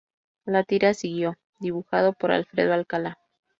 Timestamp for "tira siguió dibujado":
0.63-2.13